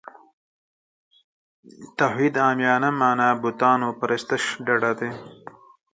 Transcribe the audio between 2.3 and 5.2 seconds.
عامیانه معنا بوتانو پرستش ډډه دی.